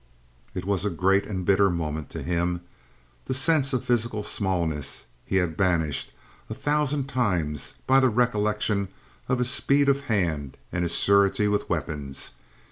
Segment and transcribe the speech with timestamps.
[0.55, 2.61] It was a great and a bitter moment to him.
[3.25, 6.11] The sense of physical smallness he had banished
[6.49, 8.87] a thousand times by the recollection
[9.29, 12.31] of his speed of hand and his surety with weapons.